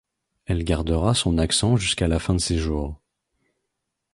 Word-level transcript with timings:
Elle 0.47 0.63
gardera 0.63 1.13
son 1.13 1.37
accent 1.37 1.77
jusqu'à 1.77 2.07
la 2.07 2.17
fin 2.17 2.33
de 2.33 2.39
ses 2.41 2.57
jours. 2.57 2.99